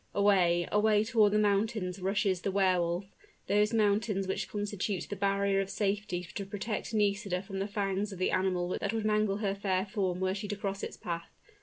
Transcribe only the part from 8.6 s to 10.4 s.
that would mangle her fair form were